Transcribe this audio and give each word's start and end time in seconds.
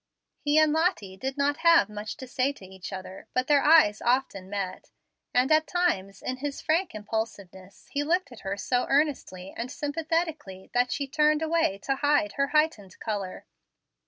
He 0.39 0.57
and 0.57 0.73
Lottie 0.73 1.15
did 1.15 1.37
not 1.37 1.57
have 1.57 1.87
much 1.87 2.17
to 2.17 2.25
say 2.25 2.51
to 2.53 2.65
each 2.65 2.91
but 3.35 3.45
their 3.45 3.61
eyes 3.63 4.01
often 4.01 4.49
met, 4.49 4.89
and 5.31 5.51
at 5.51 5.67
times, 5.67 6.23
in 6.23 6.37
his 6.37 6.59
frank 6.59 6.95
impulsiveness, 6.95 7.87
he 7.91 8.01
looked 8.03 8.31
at 8.31 8.39
her 8.39 8.57
so 8.57 8.87
earnestly 8.89 9.53
and 9.55 9.71
sympathetically 9.71 10.71
that 10.73 10.91
she 10.91 11.05
turned 11.07 11.43
away 11.43 11.77
to 11.83 11.97
hide 11.97 12.31
her 12.31 12.47
heightened 12.47 12.99
color. 12.99 13.45